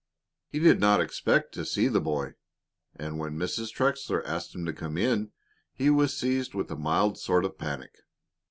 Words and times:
He 0.49 0.57
did 0.57 0.79
not 0.79 0.99
expect 0.99 1.53
to 1.53 1.63
see 1.63 1.87
the 1.87 2.01
boy, 2.01 2.33
and 2.95 3.19
when 3.19 3.37
Mrs. 3.37 3.71
Trexler 3.71 4.25
asked 4.25 4.55
him 4.55 4.65
to 4.65 4.73
come 4.73 4.97
in, 4.97 5.31
he 5.75 5.91
was 5.91 6.17
seized 6.17 6.55
with 6.55 6.71
a 6.71 6.75
mild 6.75 7.19
sort 7.19 7.45
of 7.45 7.59
panic. 7.59 7.91